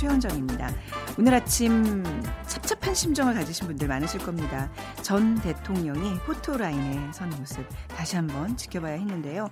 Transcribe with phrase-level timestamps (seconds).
[0.00, 0.70] 최현정입니다.
[1.18, 2.02] 오늘 아침
[2.46, 4.72] 찹찹한 심정을 가지신 분들 많으실 겁니다.
[5.02, 9.50] 전 대통령이 포토라인에 선 모습 다시 한번 지켜봐야 했는데요.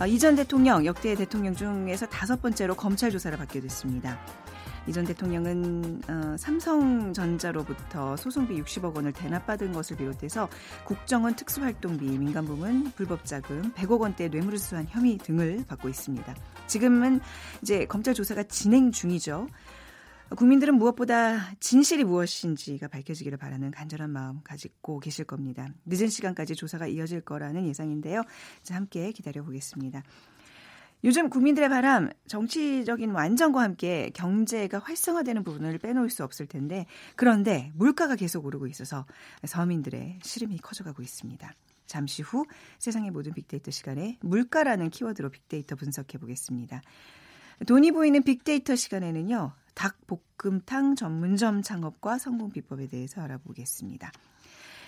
[0.00, 4.18] 아, 이전 대통령 역대 대통령 중에서 다섯 번째로 검찰 조사를 받게 됐습니다.
[4.86, 10.48] 이전 대통령은 어, 삼성전자로부터 소송비 60억 원을 대납받은 것을 비롯해서
[10.84, 16.34] 국정원 특수활동비, 민간부문 불법자금 100억 원대 뇌물을 수수한 혐의 등을 받고 있습니다.
[16.66, 17.20] 지금은
[17.62, 19.46] 이제 검찰 조사가 진행 중이죠.
[20.34, 25.68] 국민들은 무엇보다 진실이 무엇인지가 밝혀지기를 바라는 간절한 마음 가지고 계실 겁니다.
[25.86, 28.22] 늦은 시간까지 조사가 이어질 거라는 예상인데요.
[28.62, 30.02] 자, 함께 기다려 보겠습니다.
[31.04, 38.16] 요즘 국민들의 바람, 정치적인 완전과 함께 경제가 활성화되는 부분을 빼놓을 수 없을 텐데, 그런데 물가가
[38.16, 39.04] 계속 오르고 있어서
[39.44, 41.52] 서민들의 시름이 커져가고 있습니다.
[41.86, 42.46] 잠시 후
[42.78, 46.80] 세상의 모든 빅데이터 시간에 물가라는 키워드로 빅데이터 분석해 보겠습니다.
[47.66, 54.12] 돈이 보이는 빅데이터 시간에는요, 닭볶음탕 전문점 창업과 성공 비법에 대해서 알아보겠습니다.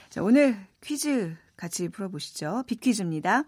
[0.09, 2.65] 자, 오늘 퀴즈 같이 풀어보시죠.
[2.67, 3.45] 빅퀴즈입니다.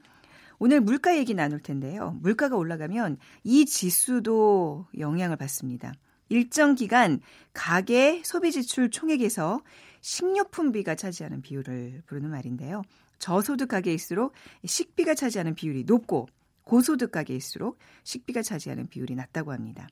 [0.59, 2.17] 오늘 물가 얘기 나눌 텐데요.
[2.21, 5.93] 물가가 올라가면 이 지수도 영향을 받습니다.
[6.29, 7.21] 일정 기간
[7.53, 9.61] 가계 소비 지출 총액에서
[10.01, 12.83] 식료품비가 차지하는 비율을 부르는 말인데요.
[13.19, 14.33] 저소득 가계일수록
[14.65, 16.29] 식비가 차지하는 비율이 높고
[16.65, 19.89] 고소득 가계일수록 식비가 차지하는 비율이 낮다고 합니다.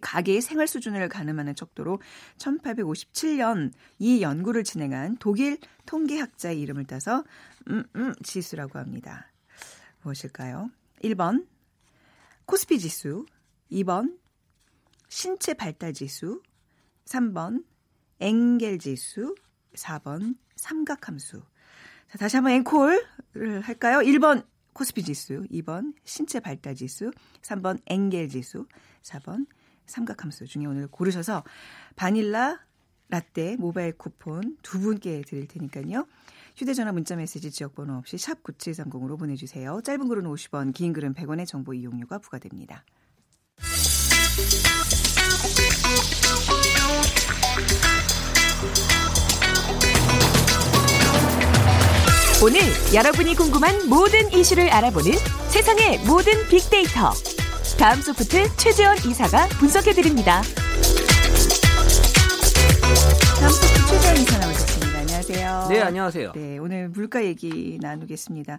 [0.00, 2.00] 가계의 생활 수준을 가늠하는 척도로
[2.36, 7.24] 1857년 이 연구를 진행한 독일 통계학자의 이름을 따서
[7.70, 9.30] 음, 음 지수라고 합니다.
[10.02, 10.70] 무엇일까요?
[11.02, 11.46] 1번
[12.44, 13.26] 코스피 지수,
[13.70, 14.18] 2번
[15.08, 16.42] 신체 발달 지수,
[17.06, 17.64] 3번
[18.20, 19.34] 엥겔 지수,
[19.74, 21.42] 4번 삼각함수.
[22.10, 23.98] 자, 다시 한번 앵콜을 할까요?
[23.98, 27.10] 1번 코스피 지수, 2번 신체 발달 지수,
[27.42, 28.66] 3번 엥겔 지수,
[29.02, 29.46] 4번
[29.88, 31.42] 삼각함수 중에 오늘 고르셔서
[31.96, 32.60] 바닐라
[33.08, 36.06] 라떼 모바일 쿠폰 두 분께 드릴 테니까요.
[36.56, 39.80] 휴대전화 문자메시지 지역번호 없이 샵 9730으로 보내주세요.
[39.82, 42.84] 짧은 글은 50원, 긴 글은 100원의 정보 이용료가 부과됩니다.
[52.40, 52.60] 오늘
[52.94, 55.12] 여러분이 궁금한 모든 이슈를 알아보는
[55.48, 57.12] 세상의 모든 빅데이터.
[57.78, 60.42] 다음 소프트 최재원 이사가 분석해드립니다.
[63.38, 64.98] 다음 소프트 최재원 이사 나오셨습니다.
[64.98, 65.66] 안녕하세요.
[65.68, 66.32] 네, 안녕하세요.
[66.34, 68.58] 네, 오늘 물가 얘기 나누겠습니다.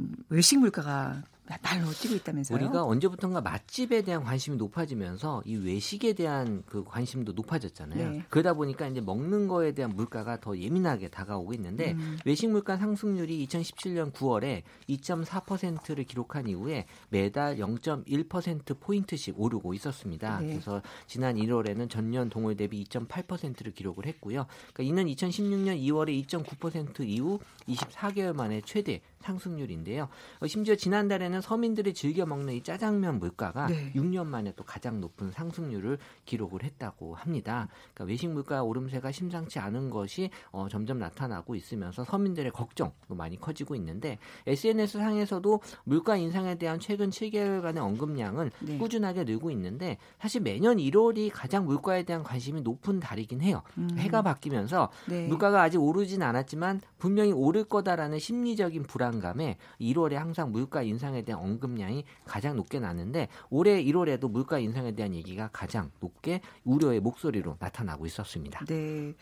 [0.00, 1.22] 음, 외식 물가가
[1.62, 2.56] 날로 뛰고 있다면서요?
[2.56, 8.10] 우리가 언제부턴가 맛집에 대한 관심이 높아지면서 이 외식에 대한 그 관심도 높아졌잖아요.
[8.10, 8.24] 네.
[8.28, 12.18] 그러다 보니까 이제 먹는 거에 대한 물가가 더 예민하게 다가오고 있는데 음.
[12.24, 20.40] 외식 물가 상승률이 2017년 9월에 2.4%를 기록한 이후에 매달 0.1% 포인트씩 오르고 있었습니다.
[20.40, 20.46] 네.
[20.48, 24.46] 그래서 지난 1월에는 전년 동월 대비 2.8%를 기록을 했고요.
[24.72, 27.38] 그러니까 이는 2016년 2월에 2.9% 이후
[27.68, 30.08] 24개월 만에 최대 상승률인데요.
[30.40, 33.92] 어, 심지어 지난달에는 서민들이 즐겨 먹는 이 짜장면 물가가 네.
[33.94, 37.68] 6년 만에 또 가장 높은 상승률을 기록을 했다고 합니다.
[37.94, 43.74] 그러니까 외식 물가 오름세가 심상치 않은 것이 어, 점점 나타나고 있으면서 서민들의 걱정도 많이 커지고
[43.76, 48.78] 있는데 SNS 상에서도 물가 인상에 대한 최근 7개월간의 언급량은 네.
[48.78, 53.62] 꾸준하게 늘고 있는데 사실 매년 1월이 가장 물가에 대한 관심이 높은 달이긴 해요.
[53.76, 53.90] 음.
[53.98, 55.26] 해가 바뀌면서 네.
[55.26, 61.42] 물가가 아직 오르진 않았지만 분명히 오를 거다라는 심리적인 불안 불안감에 1월에 항상 물가 인상에 대한
[61.42, 68.06] 언급량이 가장 높게 나는데 올해 1월에도 물가 인상에 대한 얘기가 가장 높게 우려의 목소리로 나타나고
[68.06, 68.64] 있었습니다.
[68.66, 69.14] 네.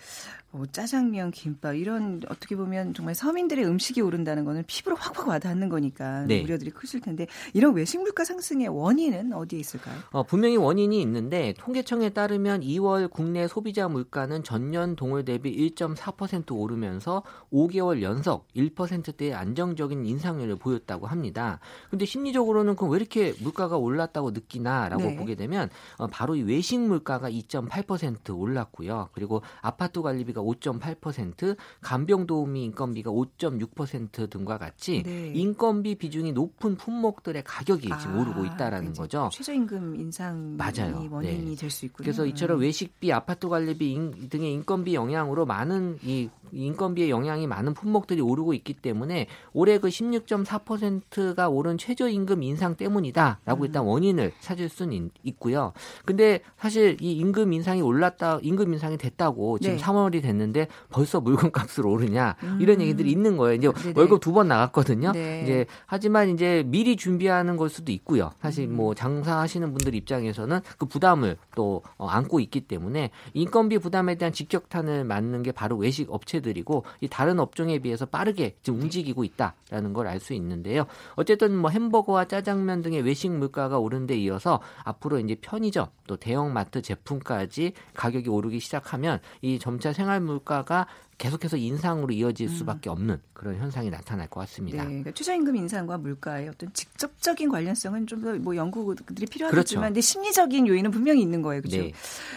[0.50, 6.24] 뭐 짜장면, 김밥 이런 어떻게 보면 정말 서민들의 음식이 오른다는 거는 피부로 확확 와닿는 거니까
[6.24, 6.42] 네.
[6.42, 9.96] 우려들이 크실 텐데 이런 외식 물가 상승의 원인은 어디에 있을까요?
[10.10, 17.22] 어, 분명히 원인이 있는데 통계청에 따르면 2월 국내 소비자 물가는 전년 동월 대비 1.4% 오르면서
[17.52, 21.60] 5개월 연속 1%대의 안정 긍정적인 인상률을 보였다고 합니다.
[21.90, 25.16] 근데 심리적으로는 그럼 왜 이렇게 물가가 올랐다고 느끼나라고 네.
[25.16, 25.68] 보게 되면
[25.98, 29.10] 어, 바로 이 외식 물가가 2.8% 올랐고요.
[29.12, 35.32] 그리고 아파트 관리비가 5.8%, 간병 도우미 인건비가 5.6% 등과 같이 네.
[35.34, 39.28] 인건비 비중이 높은 품목들의 가격이 지금 아, 오르고 있다라는 거죠.
[39.32, 41.06] 최저임금 인상 맞아요.
[41.10, 41.54] 원인이 네.
[41.54, 42.04] 될수 있군요.
[42.04, 48.20] 그래서 이처럼 외식비, 아파트 관리비 인, 등의 인건비 영향으로 많은 이 인건비의 영향이 많은 품목들이
[48.20, 53.88] 오르고 있기 때문에 올 올해 그 16.4%가 오른 최저임금 인상 때문이다라고 일단 음.
[53.88, 55.72] 원인을 찾을 수는 있고요.
[56.04, 59.82] 근데 사실 이 임금 인상이 올랐다, 임금 인상이 됐다고 지금 네.
[59.82, 62.58] 3월이 됐는데 벌써 물건값을 오르냐 음.
[62.60, 63.54] 이런 얘기들이 있는 거예요.
[63.56, 63.94] 이제 네네.
[63.96, 65.12] 월급 두 번 나갔거든요.
[65.12, 65.40] 네.
[65.44, 68.32] 이제 하지만 이제 미리 준비하는 걸 수도 있고요.
[68.42, 68.94] 사실 뭐 음.
[68.94, 75.42] 장사하시는 분들 입장에서는 그 부담을 또 어, 안고 있기 때문에 인건비 부담에 대한 직격탄을 맞는
[75.42, 80.20] 게 바로 외식 업체들이고 이 다른 업종에 비해서 빠르게 지금 움직이고 있다 라는 걸 알
[80.20, 80.86] 수 있는데요.
[81.16, 86.82] 어쨌든 뭐 햄버거와 짜장면 등의 외식 물가가 오른 데 이어서 앞으로 이제 편의점 또 대형마트
[86.82, 90.86] 제품까지 가격이 오르기 시작하면 이 점차 생활 물가가
[91.18, 92.54] 계속해서 인상으로 이어질 음.
[92.54, 94.82] 수밖에 없는 그런 현상이 나타날 것 같습니다.
[94.82, 99.80] 네, 그러니까 최저임금 인상과 물가의 어떤 직접적인 관련성은 좀 더 뭐 연구들이 필요하겠지만, 그렇죠.
[99.80, 101.78] 근데 심리적인 요인은 분명히 있는 거예요, 그렇죠?
[101.78, 101.92] 네.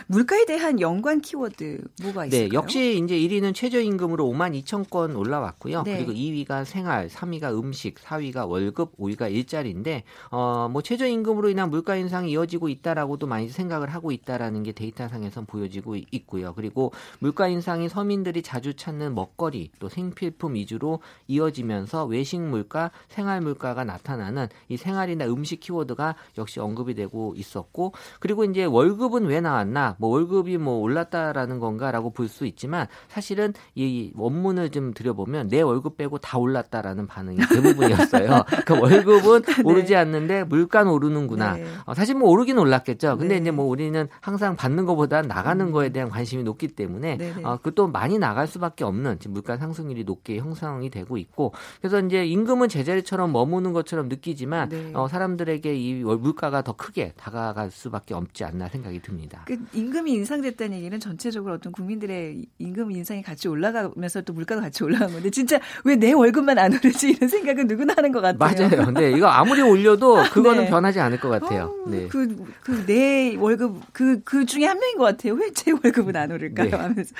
[0.07, 2.49] 물가에 대한 연관 키워드 뭐가 네, 있을까요?
[2.49, 5.83] 네, 역시 이제 1위는 최저임금으로 5만 2천 건 올라왔고요.
[5.83, 5.97] 네.
[5.97, 12.31] 그리고 2위가 생활, 3위가 음식, 4위가 월급, 5위가 일자리인데, 어 뭐 최저임금으로 인한 물가 인상이
[12.31, 16.53] 이어지고 있다라고도 많이 생각을 하고 있다라는 게 데이터상에선 보여지고 있고요.
[16.53, 23.83] 그리고 물가 인상이 서민들이 자주 찾는 먹거리 또 생필품 위주로 이어지면서 외식 물가, 생활 물가가
[23.83, 29.95] 나타나는 이 생활이나 음식 키워드가 역시 언급이 되고 있었고 그리고 이제 월급은 왜 나왔나?
[29.99, 35.97] 뭐 월급이 뭐 올랐다라는 건가라고 볼 수 있지만 사실은 이 원문을 좀 들여보면 내 월급
[35.97, 38.43] 빼고 다 올랐다라는 반응이 대부분이었어요.
[38.65, 39.63] 그 월급은 네.
[39.63, 41.53] 오르지 않는데 물가는 오르는구나.
[41.55, 41.65] 네.
[41.85, 43.17] 어, 사실 뭐 오르긴 올랐겠죠.
[43.17, 43.41] 근데 네.
[43.41, 45.71] 이제 뭐 우리는 항상 받는 것보다 나가는 음.
[45.71, 47.43] 거에 대한 관심이 높기 때문에 네, 네.
[47.43, 51.99] 어, 그또 많이 나갈 수 수밖에 없는 지금 물가 상승률이 높게 형성이 되고 있고 그래서
[52.01, 54.91] 이제 임금은 제자리처럼 머무는 것처럼 느끼지만 네.
[54.93, 59.43] 어, 사람들에게 이 물가가 더 크게 다가갈 수밖에 없지 않나 생각이 듭니다.
[59.45, 65.11] 그 임금이 인상됐다는 얘기는 전체적으로 어떤 국민들의 임금 인상이 같이 올라가면서 또 물가가 같이 올라간
[65.11, 68.69] 건데 진짜 왜 내 월급만 안 오르 지 이런 생각은 누구나 하는 것 같아요.
[68.69, 68.91] 맞아요.
[68.91, 70.69] 네, 이거 아무리 올려도 그거는 네.
[70.69, 71.73] 변하지 않을 것 같아요.
[71.85, 72.07] 어, 네.
[72.07, 72.27] 그
[72.63, 75.33] 그 내 월급 그그 그 중에 한 명인 것 같아요.
[75.35, 76.69] 왜 제 월급은 안 오를까요?
[76.69, 76.75] 네.
[76.77, 77.13] 하면서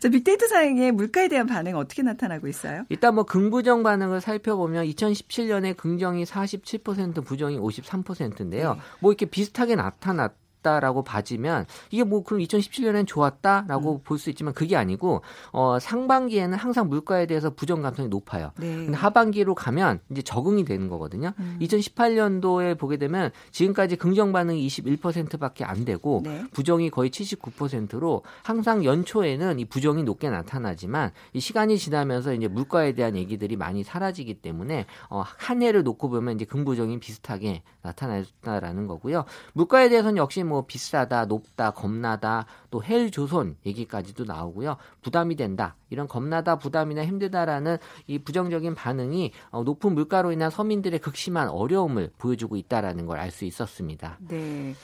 [0.00, 2.84] 자 빅데이터 시장의 물가에 대한 반응 어떻게 나타나고 있어요?
[2.88, 8.74] 일단 뭐 긍부정 반응을 살펴보면 2017년에 긍정이 47% 부정이 53%인데요.
[8.74, 8.80] 네.
[9.00, 10.32] 뭐 이렇게 비슷하게 나타났
[10.66, 14.00] 좋았다라고 봐지면 이게 뭐 그럼 2017년엔 좋았다라고 음.
[14.02, 15.22] 볼수 있지만 그게 아니고
[15.52, 18.50] 어 상반기에는 항상 물가에 대해서 부정 감성이 높아요.
[18.58, 18.74] 네.
[18.74, 21.32] 근데 하반기로 가면 이제 적응이 되는 거거든요.
[21.38, 21.58] 음.
[21.60, 26.44] 2018년도에 보게 되면 지금까지 긍정 반응이 21%밖에 안 되고 네.
[26.52, 33.16] 부정이 거의 79%로 항상 연초에는 이 부정이 높게 나타나지만 이 시간이 지나면서 이제 물가에 대한
[33.16, 39.24] 얘기들이 많이 사라지기 때문에 어, 한 해를 놓고 보면 이제 긍부정이 비슷하게 나타난다라는 거고요.
[39.52, 44.78] 물가에 대해서는 역시 뭐뭐 비싸다, 높다, 겁나다, 또 헬조선 얘기까지도 나오고요.
[45.02, 45.76] 부담이 된다.
[45.90, 47.76] 이런 겁나다, 부담이나 힘들다라는
[48.06, 53.44] 이 부정적인 반응이 어, 높은 물가로 인한 서민들의 극심한 어려움을 보여주고 있다라는 걸 알 수
[53.44, 54.18] 있었습니다.
[54.28, 54.74] 네.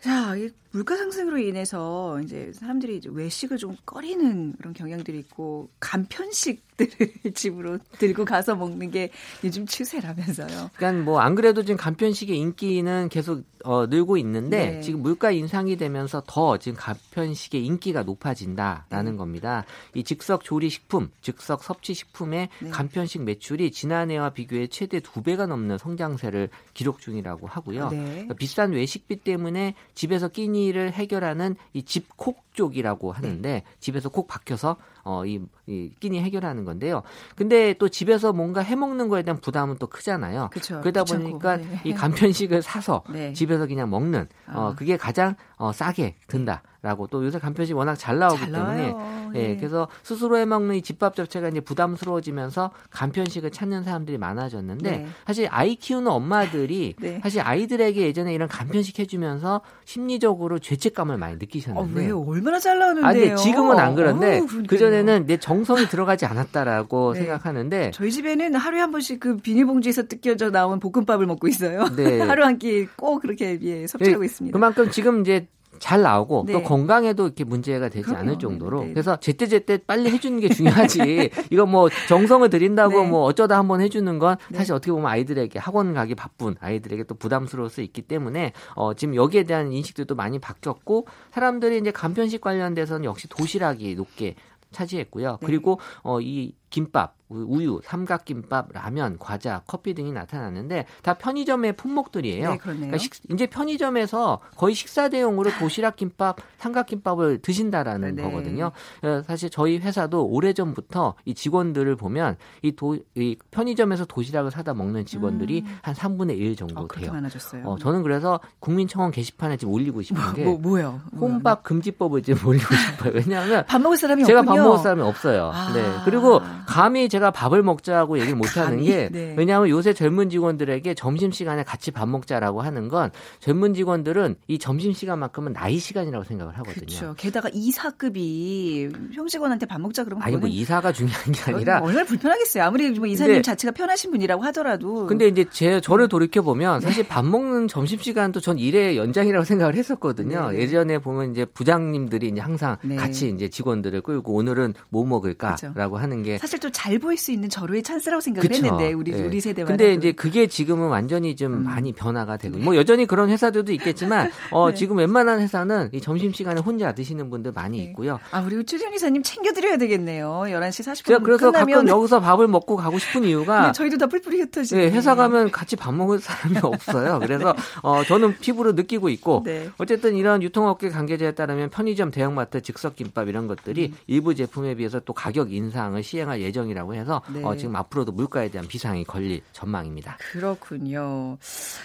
[0.00, 6.88] 자, 이 물가 상승으로 인해서 이제 사람들이 이제 외식을 좀 꺼리는 그런 경향들이 있고 간편식들을
[7.34, 9.10] 집으로 들고 가서 먹는 게
[9.42, 10.70] 요즘 추세라면서요.
[10.76, 14.80] 그러니까 뭐 안 그래도 지금 간편식의 인기는 계속 어, 늘고 있는데 네.
[14.82, 19.18] 지금 물가 인상이 되면서 더 지금 간편식의 인기가 높아진다라는 네.
[19.18, 19.64] 겁니다.
[19.94, 22.70] 이 즉석 조리 식품, 즉석 섭취 식품의 네.
[22.70, 27.88] 간편식 매출이 지난해와 비교해 최대 두 배가 넘는 성장세를 기록 중이라고 하고요.
[27.88, 28.04] 네.
[28.04, 33.64] 그러니까 비싼 외식비 때문에 집에서 끼니를 해결하는 이 집콕 쪽이라고 하는데 네.
[33.80, 34.76] 집에서 콕 박혀서
[35.08, 37.02] 어, 이, 이 끼니 해결하는 건데요.
[37.34, 40.50] 근데 또 집에서 뭔가 해 먹는 거에 대한 부담은 또 크잖아요.
[40.52, 41.24] 그쵸, 그러다 귀찮고.
[41.24, 41.80] 보니까 네.
[41.84, 43.32] 이 간편식을 사서 네.
[43.32, 44.74] 집에서 그냥 먹는 어, 아.
[44.76, 46.62] 그게 가장 어, 싸게 든다.
[46.80, 48.94] 라고 또 요새 간편식 워낙 잘 나오기 잘 때문에
[49.34, 49.56] 예, 네.
[49.56, 55.06] 그래서 스스로 해 먹는 이 집밥 자체가 이제 부담스러워지면서 간편식을 찾는 사람들이 많아졌는데 네.
[55.26, 57.18] 사실 아이 키우는 엄마들이 네.
[57.20, 62.22] 사실 아이들에게 예전에 이런 간편식 해주면서 심리적으로 죄책감을 많이 느끼셨는데 어, 왜요?
[62.24, 63.06] 얼마나 잘 나오는데요?
[63.06, 67.20] 아, 근 지금은 안 그런데 그 전에 는 내 정성이 들어가지 않았다라고 네.
[67.20, 71.84] 생각하는데 저희 집에는 하루에 한 번씩 그 비닐봉지에서 뜯겨져 나온 볶음밥을 먹고 있어요.
[71.96, 72.20] 네.
[72.20, 74.26] 하루 한 끼 꼭 그렇게 예, 섭취하고 네.
[74.26, 74.52] 있습니다.
[74.56, 75.46] 그만큼 지금 이제
[75.78, 76.54] 잘 나오고 네.
[76.54, 78.20] 또 건강에도 이렇게 문제가 되지 그럼요.
[78.22, 78.92] 않을 정도로 네, 네.
[78.94, 83.08] 그래서 제때제때 빨리 해주는 게 중요하지 이거 뭐 정성을 들인다고 네.
[83.08, 84.58] 뭐 어쩌다 한번 해주는 건 네.
[84.58, 89.14] 사실 어떻게 보면 아이들에게 학원 가기 바쁜 아이들에게 또 부담스러울 수 있기 때문에 어 지금
[89.14, 94.34] 여기에 대한 인식들도 많이 바뀌었고 사람들이 이제 간편식 관련돼서는 역시 도시락이 높게
[94.72, 95.38] 차지했고요.
[95.40, 95.46] 네.
[95.46, 102.50] 그리고 어, 이 김밥, 우유, 삼각김밥, 라면, 과자, 커피 등이 나타났는데 다 편의점의 품목들이에요.
[102.52, 108.22] 네, 그러니까 식, 이제 편의점에서 거의 식사 대용으로 도시락 김밥, 삼각김밥을 드신다라는 네.
[108.22, 108.72] 거거든요.
[109.02, 115.04] 어, 사실 저희 회사도 오래전부터 이 직원들을 보면 이, 도, 이 편의점에서 도시락을 사다 먹는
[115.04, 115.78] 직원들이 음.
[115.82, 117.12] 한 3분의 1 정도 어, 돼요.
[117.12, 117.66] 많아졌어요.
[117.66, 121.00] 어, 저는 그래서 국민청원 게시판에 지금 올리고 싶은 뭐, 게 뭐, 뭐 요?
[121.20, 123.12] 혼밥 금지법을 지금 올리고 싶어요.
[123.14, 124.56] 왜냐하면 밥 먹을 사람이 제가 없군요.
[124.56, 125.50] 밥 먹을 사람이 없어요.
[125.52, 125.72] 아.
[125.72, 125.84] 네.
[126.04, 129.34] 그리고 감히 제가 밥을 먹자고 얘기를 못 하는 게 네.
[129.38, 133.10] 왜냐하면 요새 젊은 직원들에게 점심 시간에 같이 밥 먹자라고 하는 건
[133.40, 136.84] 젊은 직원들은 이 점심 시간만큼은 나이 시간이라고 생각을 하거든요.
[136.84, 137.14] 그렇죠.
[137.16, 142.64] 게다가 이사급이 형직원한테 밥 먹자 그러면 아니 뭐 이사가 중요한 게 아니라 얼마나 불편하겠어요.
[142.64, 145.06] 아무리 뭐 이사님 근데, 자체가 편하신 분이라고 하더라도.
[145.06, 149.74] 근데 이제 제 저를 돌이켜 보면 사실 밥 먹는 점심 시간도 전 일의 연장이라고 생각을
[149.74, 150.50] 했었거든요.
[150.50, 150.58] 네.
[150.58, 152.96] 예전에 보면 이제 부장님들이 이제 항상 네.
[152.96, 155.96] 같이 이제 직원들을 끌고 오늘은 뭐 먹을까라고 그렇죠.
[155.96, 158.64] 하는 게 사실 또잘 보일 수 있는 절호의 찬스라고 생각을 그쵸.
[158.64, 159.22] 했는데 우리 네.
[159.22, 159.68] 우리 세대만.
[159.68, 161.64] 근데 이제 그게 지금은 완전히 좀 음.
[161.64, 164.74] 많이 변화가 되고 뭐 여전히 그런 회사들도 있겠지만 어 네.
[164.74, 167.84] 지금 웬만한 회사는 이 점심 시간에 혼자 드시는 분들 많이 네.
[167.84, 168.18] 있고요.
[168.30, 170.44] 아 우리 최준 이사님 챙겨 드려야 되겠네요.
[170.46, 171.86] 11시 40분 제가 그래서 끝나면...
[171.86, 174.86] 가끔 여기서 밥을 먹고 가고 싶은 이유가 네, 저희도 다 뿔뿔이 흩어지네.
[174.86, 177.18] 네, 회사 가면 같이 밥 먹을 사람이 없어요.
[177.20, 179.68] 그래서 어 저는 피부로 느끼고 있고 네.
[179.78, 183.96] 어쨌든 이런 유통업계 관계자에 따르면 편의점 대형마트 즉석 김밥 이런 것들이 음.
[184.06, 187.42] 일부 제품에 비해서 또 가격 인상을 시행할 예정이라고 해서 네.
[187.44, 190.18] 어, 지금 앞으로도 물가에 대한 비상이 걸릴 전망입니다.
[190.32, 191.38] 그렇군요.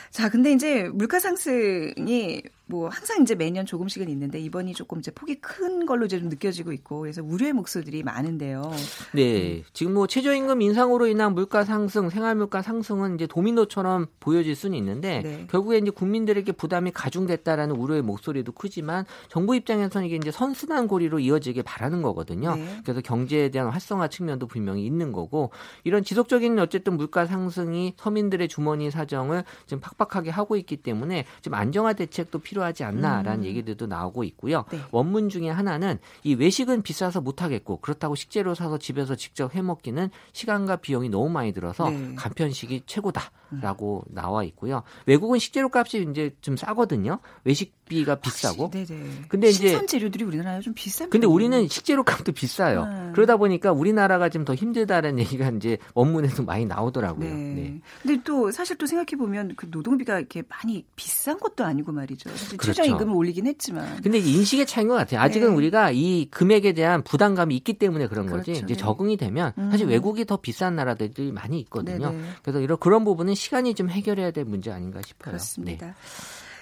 [0.09, 5.35] 자, 근데 이제 물가 상승이 뭐 항상 이제 매년 조금씩은 있는데 이번이 조금 이제 폭이
[5.35, 8.71] 큰 걸로 이제 좀 느껴지고 있고 그래서 우려의 목소리들이 많은데요.
[9.13, 9.63] 네, 음.
[9.73, 15.47] 지금 뭐 최저임금 인상으로 인한 물가 상승, 생활물가 상승은 이제 도미노처럼 보여질 수는 있는데 네.
[15.51, 21.63] 결국에 이제 국민들에게 부담이 가중됐다라는 우려의 목소리도 크지만 정부 입장에서는 이게 이제 선순환 고리로 이어지길
[21.63, 22.55] 바라는 거거든요.
[22.55, 22.79] 네.
[22.83, 25.51] 그래서 경제에 대한 활성화 측면도 분명히 있는 거고
[25.83, 31.93] 이런 지속적인 어쨌든 물가 상승이 서민들의 주머니 사정을 지금 팍팍하게 하고 있기 때문에 좀 안정화
[31.93, 32.52] 대책도 필요.
[32.53, 33.45] 필요하지 않나라는 음.
[33.45, 34.65] 얘기들도 나오고 있고요.
[34.71, 34.79] 네.
[34.91, 40.09] 원문 중에 하나는 이 외식은 비싸서 못 하겠고 그렇다고 식재료 사서 집에서 직접 해 먹기는
[40.31, 42.15] 시간과 비용이 너무 많이 들어서 네.
[42.15, 43.31] 간편식이 최고다
[43.61, 44.13] 라고 음.
[44.13, 44.83] 나와 있고요.
[45.07, 47.19] 외국은 식재료 값이 이제 좀 싸거든요.
[47.43, 48.69] 외식비가 비싸고.
[48.69, 49.25] 네네.
[49.29, 51.09] 근데 이제 신선 재료들이 우리나라에 좀 비싼.
[51.09, 52.83] 근데 우리는 식재료 값도 비싸요.
[52.83, 53.11] 음.
[53.15, 57.29] 그러다 보니까 우리나라가 좀 더 힘들다는 얘기가 이제 원문에도 많이 나오더라고요.
[57.29, 57.35] 네.
[57.35, 57.81] 네.
[58.01, 62.29] 근데 또 사실 또 생각해 보면 그 노동비가 이렇게 많이 비싼 것도 아니고 말이죠.
[62.57, 62.73] 그렇죠.
[62.73, 64.01] 최저임금을 올리긴 했지만.
[64.01, 65.21] 근데 인식의 차이인 것 같아요.
[65.21, 65.55] 아직은 네.
[65.55, 68.51] 우리가 이 금액에 대한 부담감이 있기 때문에 그런 거지.
[68.51, 68.65] 그렇죠.
[68.65, 68.79] 이제 네.
[68.79, 69.89] 적응이 되면 사실 음.
[69.91, 72.11] 외국이 더 비싼 나라들이 많이 있거든요.
[72.11, 72.23] 네네.
[72.41, 75.33] 그래서 이런 그런 부분은 시간이 좀 해결해야 될 문제 아닌가 싶어요.
[75.33, 75.87] 그렇습니다.
[75.87, 75.93] 네.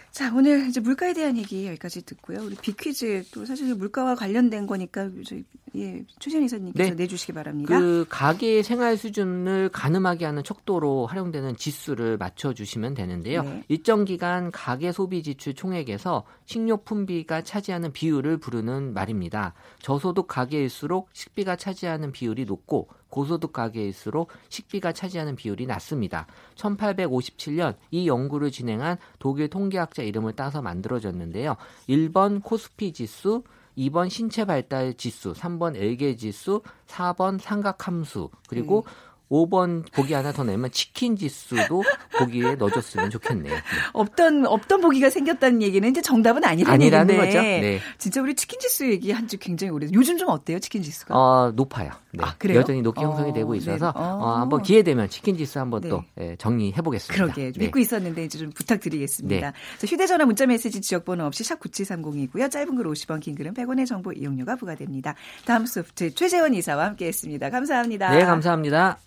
[0.09, 2.41] 자, 오늘 이제 물가에 대한 얘기 여기까지 듣고요.
[2.43, 5.45] 우리 비퀴즈 또 사실 물가와 관련된 거니까 저희
[5.75, 6.95] 예, 최전 이사님께서 네.
[6.95, 7.79] 내주시기 바랍니다.
[7.79, 13.43] 그 가계의 생활 수준을 가늠하게 하는 척도로 활용되는 지수를 맞춰주시면 되는데요.
[13.43, 13.63] 네.
[13.69, 19.53] 일정 기간 가계 소비 지출 총액에서 식료품비가 차지하는 비율을 부르는 말입니다.
[19.79, 26.25] 저소득 가계일수록 식비가 차지하는 비율이 높고 고소득 가계일수록 식비가 차지하는 비율이 낮습니다.
[26.55, 31.57] 1857년 이 연구를 진행한 독일 통계학자 이름을 따서 만들어졌는데요.
[31.87, 33.43] 1번 코스피 지수,
[33.77, 39.10] 2번 신체 발달 지수, 3번 엘게 지수, 4번 삼각함수, 그리고 음.
[39.31, 41.83] 5번 보기 하나 더 내면 치킨 지수도
[42.19, 43.53] 보기에 넣어줬으면 좋겠네요.
[43.53, 43.61] 네.
[43.93, 47.17] 없던 없던 보기가 생겼다는 얘기는 이제 정답은 아니라는, 아니라는.
[47.17, 47.41] 거죠.
[47.41, 47.79] 네.
[47.97, 49.87] 진짜 우리 치킨 지수 얘기 한지 굉장히 오래.
[49.93, 51.15] 요즘 좀 어때요, 치킨 지수가?
[51.17, 51.91] 어, 높아요.
[52.11, 52.23] 네.
[52.23, 52.59] 아, 그래요?
[52.59, 53.99] 여전히 높게 형성이 어, 되고 있어서 네.
[53.99, 54.03] 어.
[54.03, 55.89] 어, 한번 기회 되면 치킨 지수 한번 네.
[55.89, 57.23] 또 예, 정리해 보겠습니다.
[57.23, 57.65] 그러게 네.
[57.65, 59.51] 믿고 있었는데 이제 좀 부탁드리겠습니다.
[59.51, 59.87] 네.
[59.87, 62.51] 휴대전화 문자메시지 지역번호 없이 샵 9730이고요.
[62.51, 65.15] 짧은 글 50원, 긴 글은 100원의 정보 이용료가 부과됩니다.
[65.45, 67.49] 다음 소프트 최재원 이사와 함께했습니다.
[67.49, 68.11] 감사합니다.
[68.11, 68.99] 네, 감사합니다.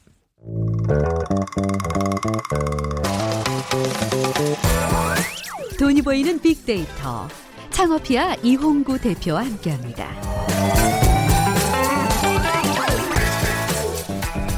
[5.79, 7.27] 돈이 보이는 빅데이터
[7.71, 10.07] 창업피아 이홍구 대표와 함께합니다.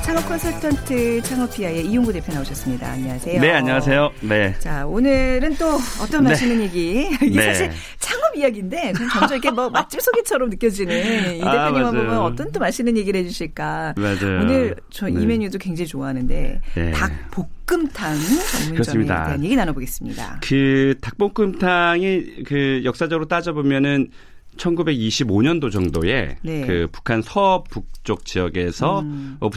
[0.03, 2.89] 창업 컨설턴트 창업피아의 이용구 대표 나오셨습니다.
[2.89, 3.41] 안녕하세요.
[3.41, 4.13] 네, 안녕하세요.
[4.23, 4.55] 네.
[4.59, 6.31] 자, 오늘은 또 어떤 네.
[6.31, 7.09] 맛있는 얘기?
[7.23, 7.43] 이게 네.
[7.47, 7.71] 사실
[8.37, 12.97] 이야기인데 점점 이렇게 뭐 맛집 소개처럼 느껴지는 이 아, 대표님만 아, 보면 어떤 또 맛있는
[12.97, 13.95] 얘기를 해주실까?
[13.97, 14.41] 맞아요.
[14.43, 15.27] 오늘 저이 네.
[15.27, 16.93] 메뉴도 굉장히 좋아하는데 네.
[16.93, 18.17] 닭볶음탕
[18.69, 20.41] 전문점에 대한 얘기 나눠보겠습니다.
[20.43, 24.11] 그 닭볶음탕이 그 역사적으로 따져보면은
[24.57, 26.67] 1925년도 정도에 네.
[26.67, 29.01] 그 북한 서북쪽 지역에서부터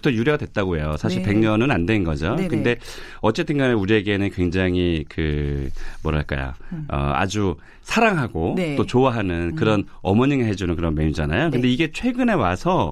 [0.09, 0.13] 음.
[0.13, 0.95] 유래가 됐다고 해요.
[0.97, 1.33] 사실 네.
[1.33, 2.35] 100년은 안 된 거죠.
[2.35, 2.47] 네네.
[2.49, 2.75] 근데
[3.21, 5.69] 어쨌든 간에 우리에게는 굉장히 그
[6.03, 6.53] 뭐랄까요.
[6.71, 6.85] 음.
[6.91, 8.75] 어, 아주 사랑하고 네.
[8.75, 9.55] 또 좋아하는 음.
[9.55, 9.85] 그런 음.
[10.01, 11.49] 어머니가 해주는 그런 메뉴잖아요.
[11.49, 11.73] 근데 네.
[11.73, 12.91] 이게 최근에 와서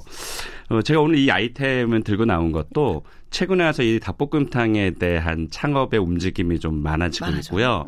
[0.70, 6.60] 어, 제가 오늘 이 아이템을 들고 나온 것도 최근에 와서 이 닭볶음탕에 대한 창업의 움직임이
[6.60, 7.38] 좀 많아지고 맞아.
[7.40, 7.86] 있고요.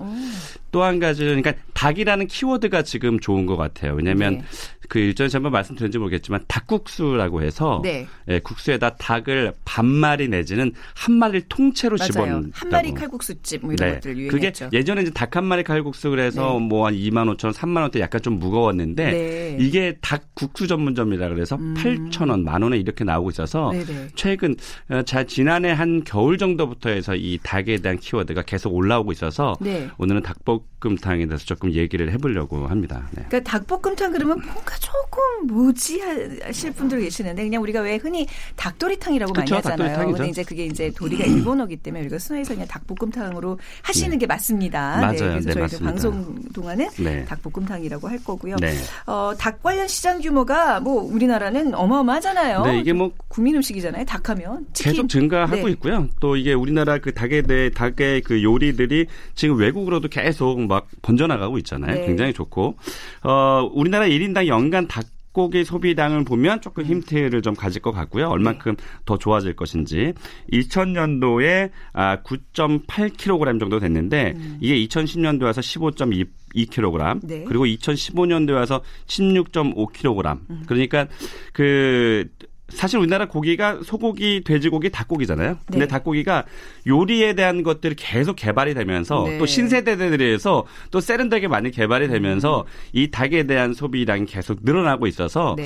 [0.72, 3.94] 또 한 가지는 그러니까 닭이라는 키워드가 지금 좋은 것 같아요.
[3.94, 4.44] 왜냐하면 네.
[4.90, 8.08] 그 일전에 한번 말씀드렸는지 모르겠지만 닭국수라고 해서 네.
[8.28, 13.94] 예, 국수에다 닭을 반마리 내지는 한 마리를 통째로 집어넣는 한 마리 칼국수집 뭐 이런 네.
[13.96, 14.66] 것들 유행했죠.
[14.70, 16.66] 그게 예전에 이제 닭 한 마리 칼국수 그래서 네.
[16.68, 19.58] 뭐한 2만 5천 원, 3만 원대 약간 좀 무거웠는데 네.
[19.60, 21.76] 이게 닭국수 전문점이라 그래서 음.
[21.78, 24.08] 8천 원, 만 원에 이렇게 나오고 있어서 네, 네.
[24.16, 24.56] 최근
[24.90, 29.56] 어, 자 지난해 한 겨울 정도부터 해서 이 닭에 대한 키워드가 계속 올라오고 있어서
[30.00, 33.10] 오늘은 닭볶 음탕에 대해서 조금 얘기를 해보려고 합니다.
[33.12, 36.00] 그러니까 닭볶음탕 그러면 뭔가 조금 뭐지
[36.42, 38.26] 하실 분들 계시는데 그냥 우리가 왜 흔히
[38.56, 39.78] 닭도리탕이라고 그쵸, 많이 하잖아요.
[39.78, 40.18] 닭도리탕이죠.
[40.18, 44.18] 근데 이제 그게 이제 도리가 일본어기 때문에 우리가 순화해서 그냥 닭볶음탕으로 하시는 네.
[44.18, 44.98] 게 맞습니다.
[45.02, 45.12] 맞아요.
[45.12, 45.92] 네, 그래서 네, 저희 맞습니다.
[45.92, 47.26] 방송 동안은 네.
[47.26, 48.56] 닭볶음탕이라고 할 거고요.
[48.58, 48.74] 네.
[49.06, 52.64] 어, 닭 관련 시장 규모가 뭐 우리나라는 어마어마하잖아요.
[52.66, 54.06] 네, 이게 뭐 국민 음식이잖아요.
[54.06, 54.94] 닭하면 치킨.
[54.94, 55.72] 계속 증가하고 네.
[55.72, 56.08] 있고요.
[56.22, 62.06] 또 이게 우리나라 그 닭에 대해 닭의 그 요리들이 지금 외국으로도 계속 막 번져나가고 있잖아요.
[62.06, 62.76] 굉장히 좋고
[63.24, 68.28] 어, 우리나라 1인당 연 연간 닭 고기 소비량을 보면 조금 힌트를 좀 가질 것 같고요.
[68.28, 68.84] 얼만큼 네.
[69.06, 70.14] 더 좋아질 것인지.
[70.52, 74.58] 2000년도에 아 9.8kg 정도 됐는데 음.
[74.60, 77.44] 이게 2010년도에 와서 15.2 2kg 네.
[77.48, 80.40] 그리고 2015년도에 와서 16.5kg.
[80.50, 80.64] 음.
[80.66, 81.08] 그러니까
[81.54, 82.28] 그
[82.70, 85.58] 사실 우리나라 고기가 소고기, 돼지고기, 닭고기잖아요.
[85.66, 85.88] 근데 네.
[85.88, 86.46] 닭고기가
[86.88, 89.38] 요리에 대한 것들이 계속 개발이 되면서 네.
[89.38, 92.66] 또 신세대들에서 또 세련되게 많이 개발이 되면서 음.
[92.94, 95.66] 이 닭에 대한 소비량이 계속 늘어나고 있어서 네.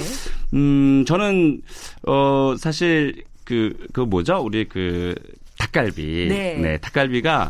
[0.53, 1.61] 음 저는
[2.03, 4.37] 어 사실 그, 그 뭐죠?
[4.37, 5.15] 우리 그
[5.63, 6.27] 닭갈비.
[6.29, 6.57] 네.
[6.57, 6.77] 네.
[6.77, 7.49] 닭갈비가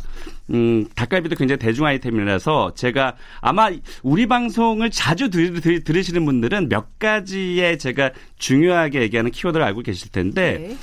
[0.52, 3.70] 음, 닭갈비도 굉장히 대중 아이템이라서 제가 아마
[4.04, 10.12] 우리 방송을 자주 들, 들, 들으시는 분들은 몇 가지의 제가 중요하게 얘기하는 키워드를 알고 계실
[10.12, 10.78] 텐데 네.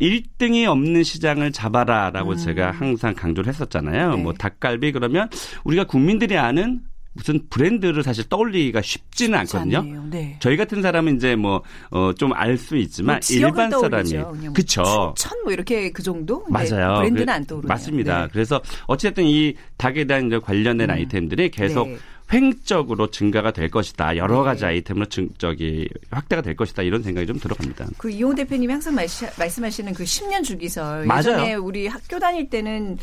[0.00, 2.36] 1등이 없는 시장을 잡아라라고 음.
[2.36, 4.16] 제가 항상 강조를 했었잖아요.
[4.16, 4.22] 네.
[4.22, 5.28] 뭐 닭갈비 그러면
[5.64, 6.80] 우리가 국민들이 아는
[7.12, 9.82] 무슨 브랜드를 사실 떠올리기가 쉽지는 않거든요.
[10.10, 10.36] 네.
[10.40, 15.14] 저희 같은 사람은 이제 뭐 어, 좀알수 있지만 뭐 일반 사람이 그쵸.
[15.16, 16.92] 천뭐 이렇게 그 정도 맞아요.
[16.94, 17.68] 네, 브랜드는 안 떠오르네요.
[17.68, 18.22] 맞습니다.
[18.22, 18.28] 네.
[18.32, 20.94] 그래서 어쨌든 이 닭에 대한 관련된 음.
[20.94, 21.98] 아이템들이 계속 네.
[22.32, 24.16] 횡적으로 증가가 될 것이다.
[24.16, 24.44] 여러 네.
[24.44, 26.82] 가지 아이템으로 증, 저기 확대가 될 것이다.
[26.82, 27.88] 이런 생각이 좀 들어갑니다.
[27.98, 31.06] 그 이용 대표님이 항상 말씀하시는 그 10년 주기설.
[31.06, 31.18] 맞아요.
[31.18, 32.98] 예전에 우리 학교 다닐 때는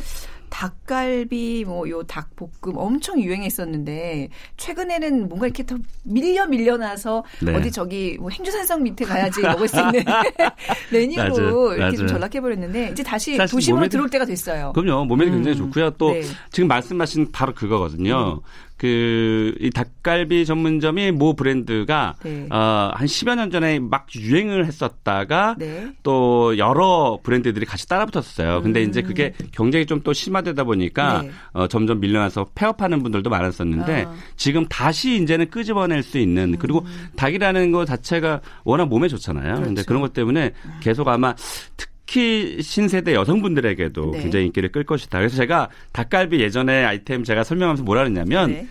[0.50, 7.54] 닭갈비 뭐 요 닭볶음 엄청 유행했었는데 최근에는 뭔가 이렇게 더 밀려 밀려나서 네.
[7.54, 10.04] 어디 저기 뭐 행주산성 밑에 가야지 먹을 수 있는
[10.92, 14.72] 메뉴로 이렇게 좀 전락해 버렸는데 이제 다시 도심으로 몸에, 들어올 때가 됐어요.
[14.74, 15.04] 그럼요.
[15.06, 15.32] 몸에 음.
[15.32, 15.90] 굉장히 좋고요.
[15.90, 16.22] 또 네.
[16.50, 18.40] 지금 말씀하신 바로 그거거든요.
[18.44, 18.67] 음.
[18.78, 22.46] 그 이 닭갈비 전문점이 모 브랜드가 네.
[22.50, 25.92] 어 한 10여 년 전에 막 유행을 했었다가 네.
[26.02, 28.62] 또 여러 브랜드들이 같이 따라붙었어요.
[28.62, 28.88] 근데 음.
[28.88, 31.30] 이제 그게 경쟁이 좀 또 심화되다 보니까 네.
[31.52, 34.14] 어 점점 밀려나서 폐업하는 분들도 많았었는데 아.
[34.36, 37.08] 지금 다시 이제는 끄집어낼 수 있는 그리고 음.
[37.16, 39.54] 닭이라는 거 자체가 워낙 몸에 좋잖아요.
[39.54, 39.62] 그렇죠.
[39.64, 41.34] 근데 그런 것 때문에 계속 아마
[41.76, 44.22] 특 특히 신세대 여성분들에게도 네.
[44.22, 45.18] 굉장히 인기를 끌 것이다.
[45.18, 48.66] 그래서 제가 닭갈비 예전에 아이템 제가 설명하면서 뭐라 그랬냐면 네.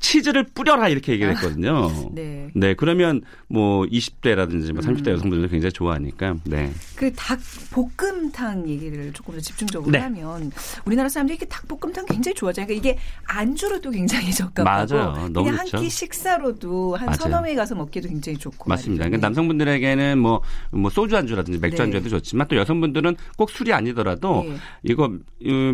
[0.00, 1.88] 치즈를 뿌려라 이렇게 얘기를 아, 했거든요.
[1.88, 2.50] 아, 네.
[2.54, 2.74] 네.
[2.74, 5.12] 그러면 뭐 20대라든지 뭐 30대 음.
[5.12, 6.36] 여성분들 굉장히 좋아하니까.
[6.44, 6.72] 네.
[6.96, 7.38] 그 닭
[7.70, 9.98] 볶음탕 얘기를 조금 더 집중적으로 네.
[9.98, 10.50] 하면
[10.86, 12.66] 우리나라 사람들이 이렇게 닭 볶음탕 굉장히 좋아하잖아요.
[12.66, 15.32] 그러니까 이게 안주로도 굉장히 적합하고 맞아요.
[15.32, 19.04] 그냥 한끼 식사로도 한 서너 회 가서 먹기도 굉장히 좋고 맞습니다.
[19.04, 21.82] 그러니까 남성분들에게는 뭐, 뭐 소주 안주라든지 맥주 네.
[21.84, 24.56] 안주도 좋지만 또 여성분들은 꼭 술이 아니더라도 네.
[24.82, 25.12] 이거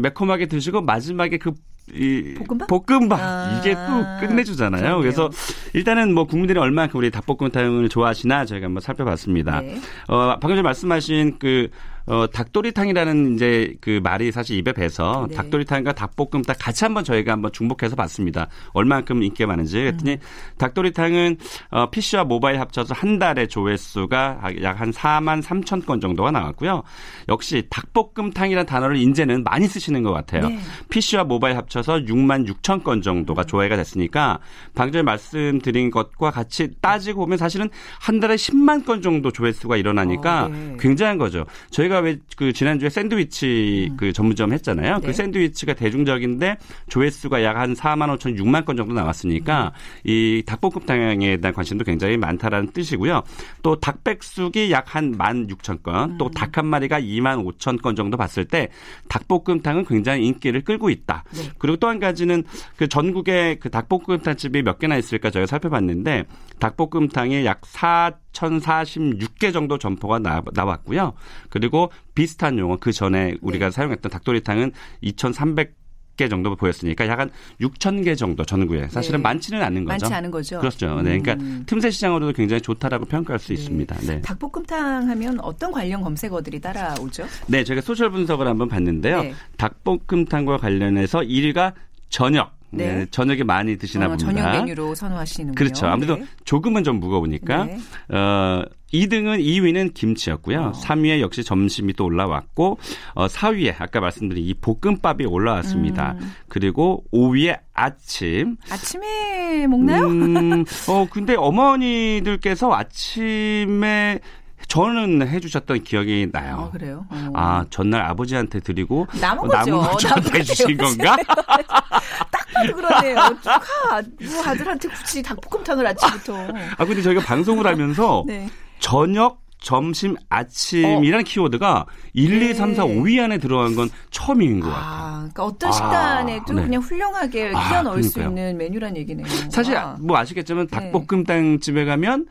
[0.03, 1.53] 매콤하게 드시고 마지막에 그
[1.92, 3.20] 이 볶음밥, 볶음밥.
[3.20, 4.81] 아~ 이게 또 끝내주잖아요.
[4.81, 5.01] 그러네요.
[5.01, 5.31] 그래서
[5.72, 9.61] 일단은 뭐 국민들이 얼마나 우리 닭볶음탕을 좋아하시나 저희가 한번 살펴봤습니다.
[9.61, 9.81] 네.
[10.09, 11.68] 어, 방금 전에 말씀하신 그
[12.07, 15.35] 어, 닭도리탕이라는 이제 그 말이 사실 입에 배서 네.
[15.35, 18.49] 닭도리탕과 닭볶음탕 같이 한번 저희가 한번 중복해서 봤습니다.
[18.73, 19.79] 얼만큼 인기가 많은지.
[19.79, 20.19] 그랬더니 음.
[20.59, 21.37] 닭도리탕은
[21.71, 26.83] 어, PC와 모바일 합쳐서 한 달에 조회수가 약 한 4만 3천 건 정도가 나왔고요.
[27.29, 30.49] 역시 닭볶음탕이라는 단어를 이제는 많이 쓰시는 것 같아요.
[30.49, 30.59] 네.
[30.90, 33.47] PC와 모바일 합쳐서 6만 6천 건 정도가 음.
[33.47, 34.38] 조회가 됐으니까
[34.75, 37.69] 방금 전에 말씀드린 것과 같이 따지고 보면 사실은
[38.01, 40.77] 한 달에 10만 건 정도 조회수가 일어나니까 어, 네.
[40.79, 41.47] 굉장한 거죠.
[41.71, 43.96] 저희가 저희가 왜 그 지난주에 샌드위치 음.
[43.96, 44.96] 그 전문점 했잖아요.
[44.96, 45.06] 그 네.
[45.06, 49.80] 그 샌드위치가 대중적인데 조회수가 약 한 4만 5천 6만 건 정도 나왔으니까 음.
[50.04, 53.22] 이 닭볶음 탕에 대한 관심도 굉장히 많다라는 뜻이고요.
[53.62, 56.18] 또 닭백숙이 약 한 1만 6천 건, 음.
[56.18, 58.68] 또닭 한 마리가 2만 5천 건 정도 봤을 때
[59.09, 61.24] 닭볶음탕은 굉장히 인기를 끌고 있다.
[61.32, 61.50] 네.
[61.59, 62.42] 그리고 또 한 가지는
[62.76, 66.24] 그 전국에 그 닭볶음탕 집이 몇 개나 있을까 저희가 살펴봤는데
[66.59, 68.12] 닭볶음탕이 약 4.
[68.37, 71.14] 4,046개 정도 점포가 나, 나왔고요.
[71.49, 73.70] 그리고 비슷한 용어 그 전에 우리가 네.
[73.70, 75.75] 사용했던 닭도리탕은 2,300
[76.16, 79.22] 개 정도 보였으니까 약한 6천 개 정도 전국에 사실은 네.
[79.22, 80.05] 많지는 않은 거죠.
[80.05, 80.61] 많지 않은 거죠.
[80.61, 81.03] 그렇죠.
[81.03, 81.64] 네, 그러니까 음.
[81.66, 83.55] 틈새 시장으로도 굉장히 좋다라고 평가할 수 네.
[83.55, 83.96] 있습니다.
[84.07, 84.20] 네.
[84.22, 87.27] 닭볶음탕 하면 어떤 관련 검색어들이 따라오죠?
[87.49, 89.25] 네, 저희가 소셜 분석을 한번 봤는데요.
[89.25, 89.35] 네.
[89.59, 91.75] 닭볶음탕과 관련해서 1위가
[92.09, 92.57] 저녁.
[92.70, 92.94] 네.
[92.98, 93.07] 네.
[93.11, 94.33] 저녁에 많이 드시나 어, 봅니다.
[94.33, 95.55] 저녁 메뉴로 선호하시는군요.
[95.55, 95.87] 그렇죠.
[95.87, 96.26] 아무래도 네.
[96.44, 97.64] 조금은 좀 무거우니까.
[97.64, 97.79] 네.
[98.09, 100.61] 어, 2등은 2위는 김치였고요.
[100.61, 100.72] 어.
[100.72, 102.79] 3위에 역시 점심이 또 올라왔고
[103.14, 106.16] 어, 4위에 아까 말씀드린 이 볶음밥이 올라왔습니다.
[106.20, 106.33] 음.
[106.48, 108.57] 그리고 5위에 아침.
[108.70, 110.07] 아침에 먹나요?
[110.07, 114.20] 음, 어 근데 어머니들께서 아침에
[114.68, 116.66] 저는 해주셨던 기억이 나요.
[116.68, 117.07] 아, 그래요?
[117.11, 117.31] 어.
[117.35, 119.70] 아, 전날 아버지한테 드리고 남은 어, 거죠.
[119.70, 121.16] 남은 거 저한테 해주신 건가?
[122.57, 123.16] 딱 봐도 그러네요.
[123.37, 124.03] 축하.
[124.33, 126.49] 뭐 아들한테 굳이 닭볶음탕을 아침부터.
[126.79, 128.49] 아, 근데 저희가 방송을 하면서 네.
[128.79, 131.23] 저녁 점심, 아침이라는 어.
[131.25, 132.51] 키워드가 1, 네.
[132.51, 134.85] 2, 3, 4, 5위 안에 들어간 건 처음인 것 같아요.
[134.87, 136.62] 아, 그러니까 어떤 식단에도 아, 네.
[136.62, 139.27] 그냥 훌륭하게 아, 끼워 넣을 수 있는 메뉴란 얘기네요.
[139.51, 140.92] 사실 뭐 아시겠지만 네.
[140.92, 142.27] 닭볶음탕 집에 가면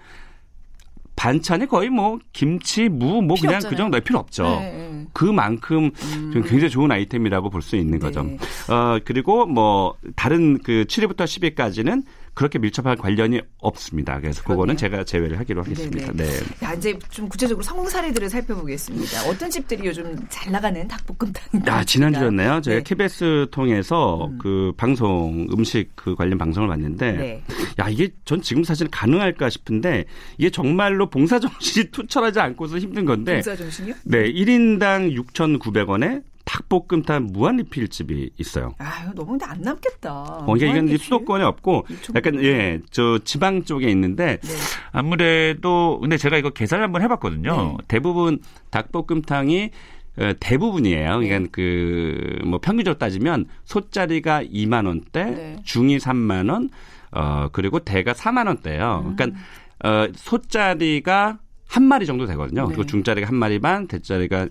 [1.16, 3.70] 반찬이 거의 뭐 김치, 무, 뭐 그냥 없잖아요.
[3.70, 4.44] 그 정도 필요 없죠.
[4.44, 5.06] 네, 네.
[5.14, 6.32] 그만큼 음.
[6.46, 8.24] 굉장히 좋은 아이템이라고 볼 수 있는 거죠.
[8.24, 8.38] 네.
[8.72, 12.04] 어, 그리고 뭐 다른 그 7위부터 10위까지는
[12.36, 14.20] 그렇게 밀접한 관련이 없습니다.
[14.20, 14.58] 그래서 그러네요.
[14.58, 16.12] 그거는 제가 제외를 하기로 하겠습니다.
[16.12, 16.30] 네네.
[16.30, 16.66] 네.
[16.66, 19.24] 야, 이제 좀 구체적으로 성공 사례들을 살펴보겠습니다.
[19.30, 21.62] 어떤 집들이 요즘 잘 나가는 닭볶음탕?
[21.68, 22.62] 아, 지난주였나요?
[22.62, 22.84] 저희가 네.
[22.84, 24.38] KBS 통해서 음.
[24.38, 27.44] 그 방송 음식 그 관련 방송을 봤는데 네.
[27.80, 30.04] 야, 이게 전 지금 사실 가능할까 싶은데
[30.38, 33.96] 이게 정말로 봉사 정신이 투철하지 않고서 힘든 건데 봉사 정신이요?
[34.04, 36.22] 네, 1인당 6,900원에
[36.56, 38.74] 닭볶음탕 무한리필집이 있어요.
[38.78, 40.46] 아, 이거 너무 근데 안 남겠다.
[40.48, 44.54] 어, 이게 이건 수도권에 없고 약간 예, 저 지방 쪽에 있는데 네.
[44.92, 47.56] 아무래도 근데 제가 이거 계산을 한번 해봤거든요.
[47.56, 47.78] 네.
[47.88, 48.40] 대부분
[48.70, 49.72] 닭볶음탕이
[50.18, 51.20] 어, 대부분이에요.
[51.20, 51.28] 네.
[51.28, 55.56] 그러니까 그뭐 평균적으로 따지면 소짜리가 2만 원대, 네.
[55.64, 56.70] 중이 3만 원,
[57.12, 59.04] 어 그리고 대가 4만 원대예요.
[59.06, 59.16] 음.
[59.16, 59.40] 그러니까
[59.84, 62.66] 어 소짜리가 한 마리 정도 되거든요.
[62.68, 62.88] 그리고 네.
[62.88, 64.48] 중짜리가 한 마리 반, 대짜리가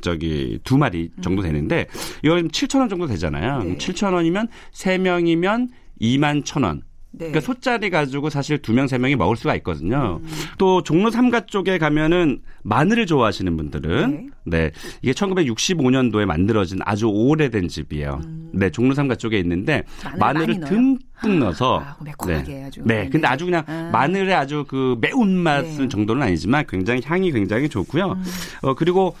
[0.00, 1.44] 저기 두 마리 정도 음.
[1.44, 1.86] 되는데
[2.22, 3.62] 이건 7천 원 정도 되잖아요.
[3.62, 3.76] 네.
[3.76, 5.70] 7천 원이면 세 명이면
[6.00, 6.82] 2만 천 원.
[7.16, 7.30] 네.
[7.30, 10.20] 그러니까 소짜리 가지고 사실 두 명, 세 명이 먹을 수가 있거든요.
[10.20, 10.28] 음.
[10.58, 14.58] 또 종로 삼가 쪽에 가면은 마늘을 좋아하시는 분들은 네.
[14.58, 14.70] 네.
[15.00, 18.20] 이게 1965년도에 만들어진 아주 오래된 집이에요.
[18.24, 18.50] 음.
[18.52, 19.84] 네, 종로 삼가 쪽에 있는데
[20.18, 22.64] 마늘 을 듬뿍 넣어서 아, 매콤하게 네.
[22.64, 22.82] 아주.
[22.84, 23.08] 네.
[23.08, 23.90] 근데 아주 그냥 아.
[23.92, 25.88] 마늘의 아주 그 매운맛 네.
[25.88, 28.12] 정도는 아니지만 굉장히 향이 굉장히 좋고요.
[28.12, 28.24] 음.
[28.62, 29.14] 어 그리고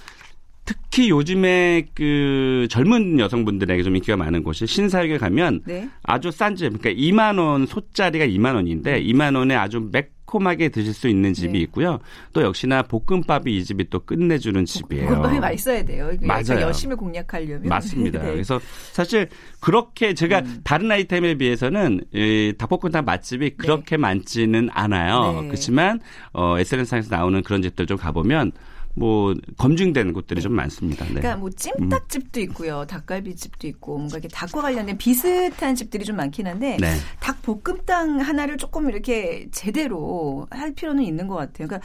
[0.94, 5.88] 특히 요즘에 그 젊은 여성분들에게 좀 인기가 많은 곳이 신사역에 가면 네.
[6.04, 11.08] 아주 싼 집, 그러니까 2만 원 소짜리가 2만 원인데 2만 원에 아주 매콤하게 드실 수
[11.08, 11.58] 있는 집이 네.
[11.62, 11.98] 있고요.
[12.32, 15.08] 또 역시나 볶음밥이 이 집이 또 끝내주는 집이에요.
[15.08, 16.12] 볶음밥이 맛있어야 돼요.
[16.20, 16.60] 맞아요.
[16.60, 18.22] 열심히 공략하려면 맞습니다.
[18.22, 18.30] 네.
[18.30, 18.60] 그래서
[18.92, 19.28] 사실
[19.58, 20.60] 그렇게 제가 음.
[20.62, 23.56] 다른 아이템에 비해서는 이 닭볶음탕 맛집이 네.
[23.56, 25.40] 그렇게 많지는 않아요.
[25.40, 25.48] 네.
[25.48, 25.98] 그렇지만
[26.32, 28.52] 어, SNS상에서 나오는 그런 집들 좀 가보면
[28.94, 31.04] 뭐 검증된 곳들이 좀 많습니다.
[31.06, 31.14] 네.
[31.14, 36.76] 그러니까 뭐 찜닭집도 있고요, 닭갈비집도 있고 뭔가 이렇게 닭과 관련된 비슷한 집들이 좀 많긴 한데
[36.80, 36.94] 네.
[37.20, 41.66] 닭 볶음탕 하나를 조금 이렇게 제대로 할 필요는 있는 것 같아요.
[41.66, 41.80] 그러니까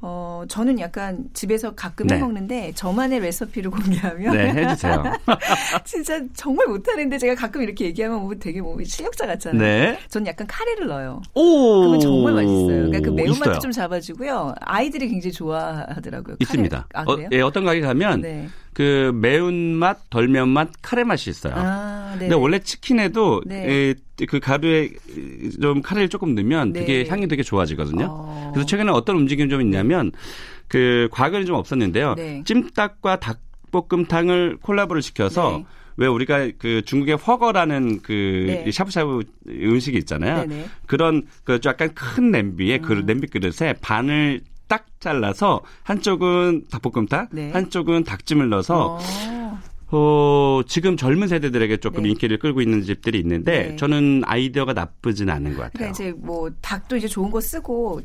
[0.00, 2.16] 어 저는 약간 집에서 가끔 네.
[2.16, 5.02] 해 먹는데 저만의 레시피를 공개하면 네, 해주세요.
[5.84, 9.60] 진짜 정말 못하는데 제가 가끔 이렇게 얘기하면 뭐 되게 뭐 실력자 같잖아요.
[9.60, 9.98] 네.
[10.08, 11.22] 저는 약간 카레를 넣어요.
[11.34, 12.66] 오, 그건 정말 맛있어요.
[12.66, 14.54] 그러니까 그 매운맛도 좀 잡아주고요.
[14.60, 16.36] 아이들이 굉장히 좋아하더라고요.
[16.50, 16.88] 있습니다.
[16.94, 18.48] 아, 어, 예, 어떤 가게 가면 네.
[18.72, 21.54] 그 매운맛, 덜 매운맛, 카레 맛이 있어요.
[21.56, 22.20] 아, 네.
[22.20, 23.90] 근데 원래 치킨에도 네.
[23.90, 24.90] 에, 그 가루에
[25.60, 26.80] 좀 카레를 조금 넣으면 네.
[26.80, 28.06] 되게 향이 되게 좋아지거든요.
[28.08, 28.50] 어.
[28.52, 30.12] 그래서 최근에 어떤 움직임이 좀 있냐면
[30.68, 32.14] 그 과거에는 좀 없었는데요.
[32.14, 32.42] 네.
[32.44, 35.64] 찜닭과 닭볶음탕을 콜라보를 시켜서 네.
[35.96, 38.70] 왜 우리가 그 중국의 허거라는 그 네.
[38.70, 40.46] 샤브샤브 음식이 있잖아요.
[40.46, 40.66] 네네.
[40.86, 43.00] 그런 그 약간 큰 냄비에 그 음.
[43.00, 47.50] 그 냄비 그릇에 반을 딱 잘라서 한쪽은 닭볶음탕, 네.
[47.50, 49.58] 한쪽은 닭찜을 넣어서 어.
[49.92, 52.10] 어, 지금 젊은 세대들에게 조금 네.
[52.10, 53.76] 인기를 끌고 있는 집들이 있는데 네.
[53.76, 55.70] 저는 아이디어가 나쁘진 않은 것 같아요.
[55.72, 58.00] 그러니까 이제 뭐 닭도 이제 좋은 거 쓰고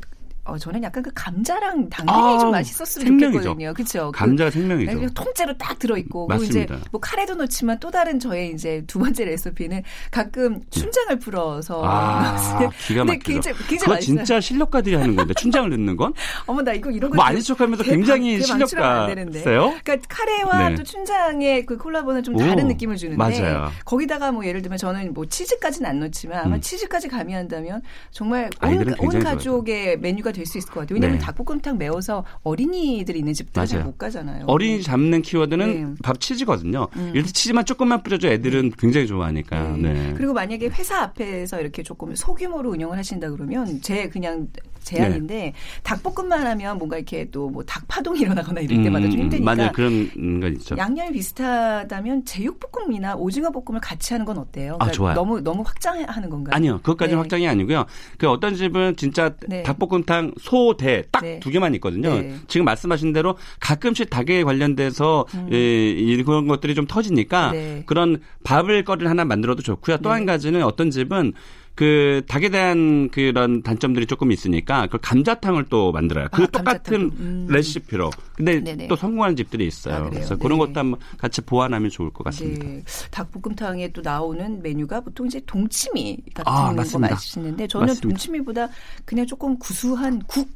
[0.46, 3.42] 어, 저는 약간 그 감자랑 당근이 아, 좀 맛있었으면 생명이죠.
[3.42, 3.74] 좋겠거든요.
[3.74, 4.12] 그렇죠.
[4.12, 5.00] 그, 생명이죠.
[5.00, 6.28] 그 통째로 딱 들어있고.
[6.28, 6.74] 맞습니다.
[6.74, 11.82] 이제 뭐 카레도 넣지만 또 다른 저의 이제 두 번째 레시피는 가끔 춘장을 풀어서.
[11.84, 13.32] 아, 기가 막히죠.
[13.32, 14.16] 굉장히, 굉장히 그거 맛있어요.
[14.16, 16.12] 진짜 실력가들이 하는 건데 춘장을 넣는 건?
[16.46, 17.16] 어머 나 이거 이런 거.
[17.16, 19.74] 뭐 아닌 척하면서 굉장히 실력가세요?
[19.82, 20.74] 그러니까 카레와 네.
[20.76, 23.16] 또 춘장의 그 콜라보는 좀 다른 오, 느낌을 주는데.
[23.16, 23.70] 맞아요.
[23.84, 26.60] 거기다가 뭐 예를 들면 저는 뭐 치즈까지는 안 넣지만 아마 음.
[26.60, 27.82] 치즈까지 가미한다면
[28.12, 30.94] 정말 온, 온 가족의 메뉴가 될 수 있을 것 같아요.
[30.94, 31.24] 왜냐하면 네.
[31.24, 34.44] 닭볶음탕 매워서 어린이들이 있는 집들 잘못 가잖아요.
[34.46, 35.94] 어린이 잡는 키워드는 네.
[36.02, 36.86] 밥 치즈거든요.
[36.96, 37.10] 음.
[37.14, 39.76] 이렇게 치즈만 조금만 뿌려줘 애들은 굉장히 좋아하니까.
[39.78, 39.92] 네.
[39.92, 40.14] 네.
[40.16, 44.48] 그리고 만약에 회사 앞에서 이렇게 조금 소규모로 운영을 하신다 그러면 제 그냥
[44.84, 45.52] 제안인데 네.
[45.82, 50.40] 닭볶음만 하면 뭔가 이렇게 또 뭐 닭파동이 일어나거나 이럴 때마다 음, 좀 힘드니까 맞아요 그런
[50.40, 50.76] 건 있죠.
[50.76, 54.74] 양념이 비슷하다면 제육볶음이나 오징어 볶음을 같이 하는 건 어때요?
[54.74, 55.14] 아, 그러니까 아 좋아요.
[55.14, 56.54] 너무 너무 확장하는 건가요?
[56.54, 57.16] 아니요 그것까지 네.
[57.16, 57.86] 확장이 아니고요.
[58.18, 59.62] 그 어떤 집은 진짜 네.
[59.62, 61.50] 닭볶음탕 소대 딱두 네.
[61.50, 62.14] 개만 있거든요.
[62.20, 62.34] 네.
[62.48, 65.48] 지금 말씀하신 대로 가끔씩 닭에 관련돼서 음.
[65.52, 65.56] 예,
[65.90, 67.82] 이런 것들이 좀 터지니까 네.
[67.86, 69.98] 그런 밥을 거리를 하나 만들어도 좋고요.
[69.98, 71.32] 또 한 가지는 어떤 집은
[71.76, 76.28] 그 닭에 대한 그런 단점들이 조금 있으니까 그 감자탕을 또 만들어요.
[76.32, 77.46] 그 아, 똑같은 음.
[77.50, 78.10] 레시피로.
[78.34, 78.88] 근데 네네.
[78.88, 79.94] 또 성공하는 집들이 있어요.
[79.94, 80.42] 아, 그래서 네.
[80.42, 82.64] 그런 것도 한번 같이 보완하면 좋을 것 같습니다.
[82.64, 82.82] 네.
[83.10, 88.08] 닭볶음탕에 또 나오는 메뉴가 보통 이제 동치미 같은 아, 거 맛있는데 저는 맞습니다.
[88.08, 88.68] 동치미보다
[89.04, 90.48] 그냥 조금 구수한 국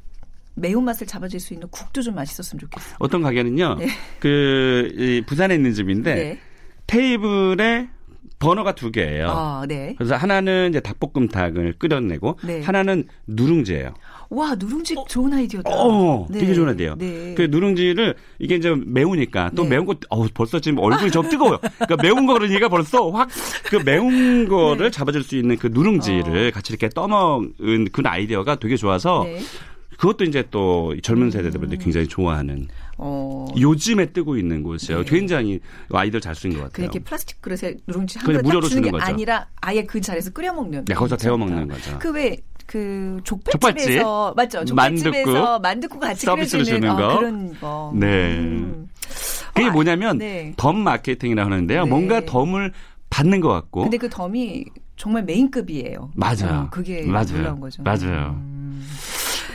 [0.55, 2.97] 매운맛을 잡아줄 수 있는 국도 좀 맛있었으면 좋겠어요.
[2.99, 3.77] 어떤 가게는요.
[3.79, 3.89] 네.
[4.21, 6.39] 그 부산에 있는 집인데 네.
[6.87, 7.89] 테이블에
[8.41, 9.29] 버너가 두 개예요.
[9.29, 9.95] 아, 네.
[9.97, 12.63] 그래서 하나는 이제 닭볶음탕을 끓여내고 네.
[12.63, 13.95] 하나는 누룽지예요.
[14.31, 15.05] 와 누룽지 어?
[15.09, 15.71] 좋은 아이디어다.
[15.73, 16.39] 어, 네.
[16.39, 16.95] 되게 좋은 아이디어.
[16.97, 17.35] 네.
[17.37, 19.71] 그 누룽지를 이게 이제 매우니까 또 네.
[19.71, 21.59] 매운 거, 어 벌써 지금 얼굴이 좀 뜨거워요.
[21.59, 23.29] 그러니까 매운 거 그러니까 벌써 확
[23.71, 24.91] 그 매운 거를 네.
[24.91, 26.51] 잡아줄 수 있는 그 누룽지를 어.
[26.51, 29.39] 같이 이렇게 떠먹은 그 아이디어가 되게 좋아서 네.
[29.97, 31.79] 그것도 이제 또 젊은 세대들이 음.
[31.79, 32.69] 굉장히 좋아하는
[33.03, 33.47] 어.
[33.59, 35.05] 요즘에 뜨고 있는 곳이에요.
[35.05, 35.11] 네.
[35.11, 35.61] 굉장히
[35.93, 36.73] 아이들 잘 쓰는 것 같아요.
[36.89, 39.05] 그렇게 플라스틱 그릇에 누룽지 한 그릇 무료로 주는 게 거죠.
[39.05, 40.85] 아니라 아예 그 자리에서 끓여 먹는.
[40.85, 41.99] 네, 거기서 데워 먹는 거죠.
[41.99, 42.37] 그왜
[42.67, 44.65] 그 족발집에서 맞죠?
[44.65, 47.19] 족발집에서 만둣국 같이 서비스로 주는 어, 거.
[47.19, 47.93] 그런 거.
[47.97, 48.39] 네.
[48.39, 48.89] 음.
[49.55, 50.53] 그게 아, 뭐냐면 네.
[50.57, 51.85] 덤 마케팅이라고 하는데요.
[51.85, 51.91] 네.
[51.91, 52.73] 뭔가 덤을
[53.09, 53.83] 받는 것 같고.
[53.83, 56.13] 근데 그 덤이 정말 메인급이에요.
[56.15, 56.67] 맞아요.
[56.67, 57.37] 어, 그게 맞아요.
[57.39, 57.83] 놀라운 거죠.
[57.83, 58.37] 맞아요.
[58.39, 58.60] 음.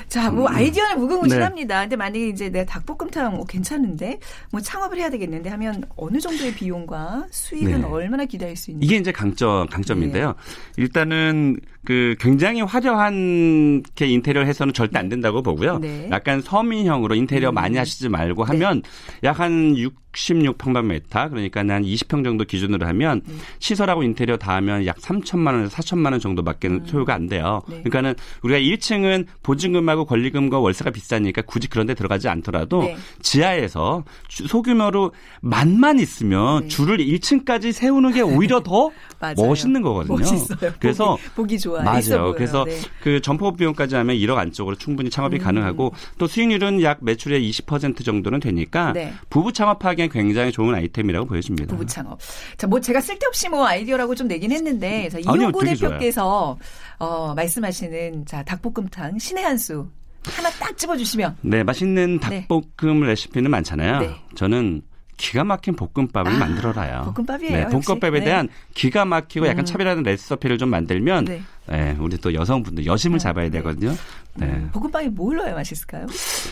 [0.07, 0.55] 자, 뭐 음.
[0.55, 1.75] 아이디어는 무궁무진합니다.
[1.75, 1.83] 네.
[1.85, 4.19] 근데 만약에 이제 내 닭볶음탕 뭐 괜찮은데
[4.51, 7.87] 뭐 창업을 해야 되겠는데 하면 어느 정도의 비용과 수익은 네.
[7.87, 10.27] 얼마나 기대할 수 있는지 이게 이제 강점 강점인데요.
[10.27, 10.81] 네.
[10.83, 15.79] 일단은 그 굉장히 화려한 게 인테리어를 해서는 절대 안 된다고 보고요.
[15.79, 16.09] 네.
[16.11, 17.53] 약간 서민형으로 인테리어 음.
[17.53, 19.27] 많이 하시지 말고 하면 네.
[19.29, 23.39] 약한 66평방미터 그러니까 한 20평 정도 기준으로 하면 음.
[23.59, 26.85] 시설하고 인테리어 다 하면 약 3천만 원에서 4천만 원 정도밖에 음.
[26.85, 27.61] 소요가 안 돼요.
[27.67, 27.81] 네.
[27.83, 32.97] 그러니까는 우리가 1층은 보증금하고 권리금과 월세가 비싸니까 굳이 그런 데 들어가지 않더라도 네.
[33.21, 36.67] 지하에서 소규모로 만만 있으면 네.
[36.67, 38.89] 줄을 1층까지 세우는 게 오히려 더
[39.37, 40.17] 멋있는 거거든요.
[40.17, 40.73] 멋있어요.
[40.79, 41.74] 그래서 보기, 보기 좋아.
[41.83, 42.33] 맞아요.
[42.33, 42.79] 그래서 네.
[43.01, 45.41] 그 점포 비용까지 하면 1억 안쪽으로 충분히 창업이 음.
[45.41, 49.13] 가능하고 또 수익률은 약 매출의 20% 정도는 되니까 네.
[49.29, 51.75] 부부 창업하기엔 굉장히 좋은 아이템이라고 보여집니다.
[51.75, 52.19] 부부 창업.
[52.57, 56.57] 자, 뭐 제가 쓸데없이 뭐 아이디어라고 좀 내긴 했는데 자, 이용고 대표께서
[56.99, 59.87] 어, 말씀하시는 자 닭볶음탕 신의 한 수
[60.31, 61.37] 하나 딱 집어주시면.
[61.41, 62.47] 네, 맛있는 네.
[62.47, 63.07] 닭볶음 네.
[63.07, 63.99] 레시피는 많잖아요.
[63.99, 64.15] 네.
[64.35, 64.81] 저는
[65.17, 67.11] 기가 막힌 볶음밥을 아, 만들어라요.
[67.15, 67.53] 볶음밥이에요.
[67.57, 68.25] 네, 볶음밥에 네.
[68.25, 69.65] 대한 기가 막히고 약간 음.
[69.65, 71.41] 차별화된 레시피를 좀 만들면 네.
[71.67, 71.95] 네.
[71.99, 73.51] 우리 또 여성분들 여심을 아, 잡아야 네.
[73.51, 73.95] 되거든요.
[74.35, 74.45] 네.
[74.47, 76.05] 음, 볶음밥이 뭘 넣어야 맛있을까요?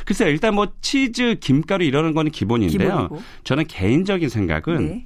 [0.06, 0.30] 글쎄요.
[0.30, 2.90] 일단 뭐 치즈, 김가루 이러는 거는 기본인데요.
[2.90, 3.22] 기본이고.
[3.44, 5.06] 저는 개인적인 생각은 네.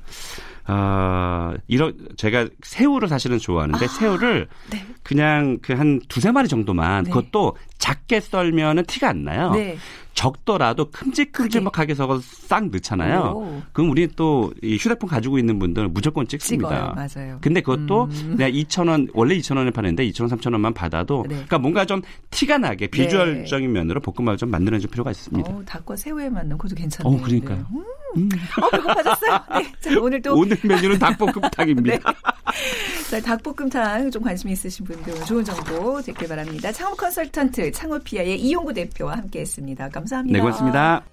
[0.69, 4.85] 어, 이런 제가 새우를 사실은 좋아하는데 아, 새우를 네.
[5.01, 7.09] 그냥 그 한 두세 마리 정도만 네.
[7.11, 9.51] 그것도 작게 썰면은 티가 안 나요.
[9.51, 9.77] 네.
[10.17, 13.33] 적더라도 큼직큼직하게 섞어서 싹 넣잖아요.
[13.35, 13.61] 오.
[13.71, 16.69] 그럼 우리 또이 휴대폰 가지고 있는 분들은 무조건 찍습니다.
[16.69, 16.93] 찍어요.
[16.95, 17.37] 맞아요.
[17.39, 18.33] 근데 그것도 음.
[18.35, 21.35] 그냥 2,000원 원래 2,000원에 파는데 2,000원, 3,000원만 받아도 네.
[21.35, 22.89] 그러니까 뭔가 좀 티가 나게 네.
[22.89, 23.79] 비주얼적인 네.
[23.79, 25.51] 면으로 볶음밥을 좀 만드는 좀 필요가 있습니다.
[25.51, 27.15] 어, 닭과 새우에 맞는 것도 괜찮네요.
[27.15, 27.67] 어, 그러니까요.
[27.71, 27.83] 음.
[28.15, 28.29] 음.
[28.61, 29.39] 어, 배고파졌어요.
[29.59, 29.73] 네.
[29.81, 31.97] 자, 오늘 또 오늘 메뉴는 닭볶음탕입니다.
[31.97, 33.09] 네.
[33.09, 36.71] 자, 닭볶음탕 좀 관심 있으신 분들 좋은 정보 듣길 바랍니다.
[36.71, 39.89] 창업 컨설턴트 창업피아의 이용구 대표와 함께했습니다.
[39.89, 40.37] 감사합니다.
[40.37, 41.03] 네, 고맙습니다.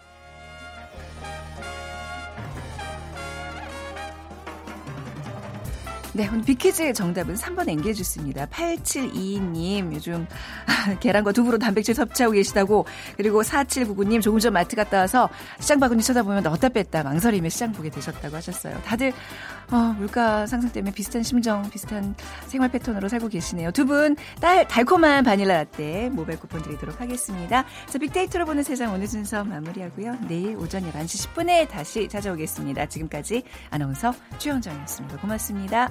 [6.17, 8.47] 네, 오늘 비키즈의 정답은 3번 앵게주스입니다.
[8.47, 10.29] 8722님, 요즘
[11.01, 16.45] 계란과 두부로 단백질 섭취하고 계시다고, 그리고 4799님, 조금 전 마트 갔다 와서 시장 바구니 쳐다보면
[16.45, 18.81] 넣었다 뺐다 망설이며 시장 보게 되셨다고 하셨어요.
[18.85, 19.13] 다들,
[19.73, 22.15] 어, 물가 상승 때문에 비슷한 심정, 비슷한
[22.47, 23.73] 생활 패턴으로 살고 계시네요.
[23.73, 27.65] 두 분, 딸, 달콤한 바닐라 라떼 모바일 쿠폰 드리도록 하겠습니다.
[27.87, 30.19] 자, 빅데이터로 보는 세상 오늘 순서 마무리하고요.
[30.29, 32.87] 내일 오전 11시 10분에 다시 찾아오겠습니다.
[32.87, 35.17] 지금까지 아나운서 최현정이었습니다.
[35.17, 35.91] 고맙습니다.